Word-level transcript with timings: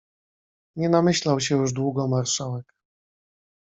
"Nie 0.75 0.89
namyślał 0.89 1.39
się 1.39 1.57
już 1.57 1.73
długo 1.73 2.07
marszałek." 2.07 2.73